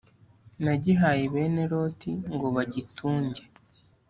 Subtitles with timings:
[0.63, 3.41] nagihaye bene loti ngo bagitunge